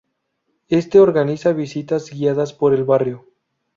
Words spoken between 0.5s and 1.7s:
Este organiza